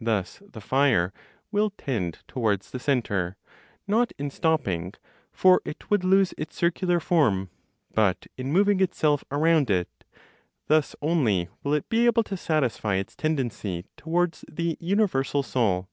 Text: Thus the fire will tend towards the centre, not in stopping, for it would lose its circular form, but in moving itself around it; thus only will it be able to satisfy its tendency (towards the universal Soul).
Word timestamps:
Thus 0.00 0.42
the 0.50 0.62
fire 0.62 1.12
will 1.52 1.74
tend 1.76 2.20
towards 2.26 2.70
the 2.70 2.78
centre, 2.78 3.36
not 3.86 4.12
in 4.18 4.30
stopping, 4.30 4.94
for 5.30 5.60
it 5.62 5.90
would 5.90 6.04
lose 6.04 6.32
its 6.38 6.56
circular 6.56 7.00
form, 7.00 7.50
but 7.92 8.26
in 8.38 8.50
moving 8.50 8.80
itself 8.80 9.24
around 9.30 9.68
it; 9.68 10.04
thus 10.68 10.96
only 11.02 11.50
will 11.62 11.74
it 11.74 11.90
be 11.90 12.06
able 12.06 12.22
to 12.22 12.36
satisfy 12.38 12.94
its 12.94 13.14
tendency 13.14 13.84
(towards 13.98 14.42
the 14.50 14.78
universal 14.80 15.42
Soul). 15.42 15.86